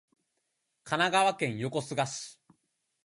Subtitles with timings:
[0.83, 2.39] 神奈川県横須賀市